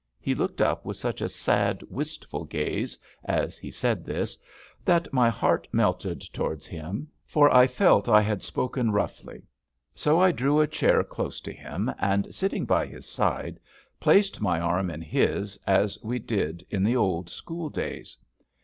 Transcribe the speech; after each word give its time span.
He 0.19 0.33
looked 0.33 0.61
up 0.61 0.83
with 0.83 0.97
such 0.97 1.21
a 1.21 1.29
sad, 1.29 1.83
wistful 1.87 2.43
gaze 2.45 2.97
as 3.23 3.59
he 3.59 3.69
said 3.69 4.03
this, 4.03 4.35
that 4.83 5.13
my 5.13 5.29
heart 5.29 5.67
melted 5.71 6.21
towards 6.33 6.65
him, 6.65 7.07
for 7.23 7.53
I 7.55 7.67
felt 7.67 8.09
I 8.09 8.21
had 8.21 8.41
spoken 8.41 8.89
roughly; 8.89 9.43
so 9.93 10.19
I 10.19 10.31
drew 10.31 10.59
a 10.59 10.65
chair 10.65 11.03
close 11.03 11.39
to 11.41 11.53
him, 11.53 11.93
and, 11.99 12.33
sitting 12.33 12.65
by 12.65 12.87
his 12.87 13.05
side, 13.05 13.59
placed 13.99 14.41
my 14.41 14.59
arm 14.59 14.89
in 14.89 15.03
his 15.03 15.59
as 15.67 15.99
we 16.03 16.17
did 16.17 16.65
in 16.71 16.83
the 16.83 16.95
old 16.95 17.29
school 17.29 17.69
days. 17.69 18.17